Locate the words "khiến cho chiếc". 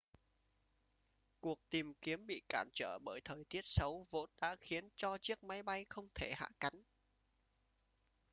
4.61-5.43